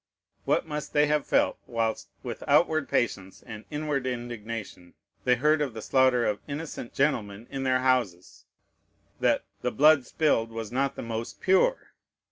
[0.45, 5.75] What must they have felt, whilst, with outward patience and inward indignation, they heard of
[5.75, 8.47] the slaughter of innocent gentlemen in their houses,
[9.19, 11.93] that "the blood spilled was not the most pure"!